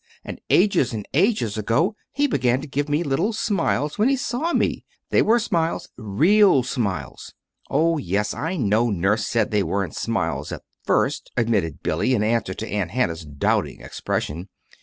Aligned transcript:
And 0.23 0.41
ages 0.49 0.93
and 0.93 1.07
ages 1.13 1.59
ago 1.59 1.95
he 2.11 2.25
began 2.25 2.59
to 2.61 2.67
give 2.67 2.89
me 2.89 3.03
little 3.03 3.33
smiles 3.33 3.99
when 3.99 4.09
he 4.09 4.15
saw 4.15 4.51
me. 4.51 4.83
They 5.11 5.21
were 5.21 5.37
smiles 5.37 5.89
real 5.95 6.63
smiles! 6.63 7.35
Oh, 7.69 7.99
yes, 7.99 8.33
I 8.33 8.57
know 8.57 8.89
nurse 8.89 9.27
said 9.27 9.51
they 9.51 9.61
weren't 9.61 9.95
smiles 9.95 10.51
at 10.51 10.61
the 10.61 10.65
first," 10.87 11.31
admitted 11.37 11.83
Billy, 11.83 12.15
in 12.15 12.23
answer 12.23 12.55
to 12.55 12.67
Aunt 12.67 12.89
Hannah's 12.89 13.25
doubting 13.25 13.81
expression. 13.81 14.49